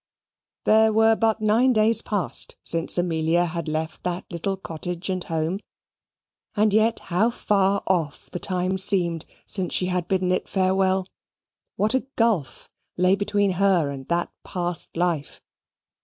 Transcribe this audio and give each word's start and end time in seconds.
There 0.65 0.91
were 0.91 1.15
but 1.15 1.41
nine 1.41 1.73
days 1.73 2.01
past 2.01 2.55
since 2.63 2.97
Amelia 2.97 3.45
had 3.45 3.67
left 3.67 4.01
that 4.01 4.25
little 4.31 4.57
cottage 4.57 5.11
and 5.11 5.23
home 5.23 5.59
and 6.55 6.73
yet 6.73 6.97
how 7.13 7.29
far 7.29 7.83
off 7.85 8.31
the 8.31 8.39
time 8.39 8.79
seemed 8.79 9.27
since 9.45 9.75
she 9.75 9.85
had 9.85 10.07
bidden 10.07 10.31
it 10.31 10.49
farewell. 10.49 11.05
What 11.75 11.93
a 11.93 12.07
gulf 12.15 12.67
lay 12.97 13.13
between 13.15 13.51
her 13.61 13.91
and 13.91 14.07
that 14.07 14.31
past 14.43 14.89
life. 14.97 15.39